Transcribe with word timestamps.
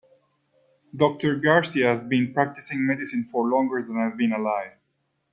Doctor 0.95 1.35
Garcia 1.35 1.89
has 1.89 2.03
been 2.03 2.33
practicing 2.33 2.87
medicine 2.87 3.29
for 3.31 3.47
longer 3.47 3.83
than 3.83 3.97
I 3.97 4.05
have 4.05 4.17
been 4.17 4.33
alive. 4.33 4.71